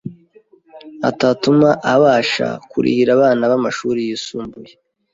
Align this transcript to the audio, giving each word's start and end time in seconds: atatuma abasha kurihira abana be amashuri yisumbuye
atatuma 1.09 1.69
abasha 1.93 2.47
kurihira 2.69 3.09
abana 3.17 3.41
be 3.49 3.55
amashuri 3.59 3.99
yisumbuye 4.07 4.73